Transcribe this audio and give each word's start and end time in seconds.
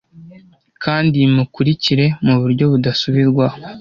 kandi 0.83 1.19
mukurikire 1.35 2.05
muburyo 2.25 2.65
budasubirwaho 2.71 3.57